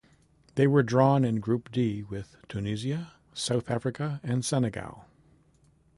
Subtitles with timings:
[0.55, 5.05] They were drawn in Group D with Tunisia, South Africa and Senegal.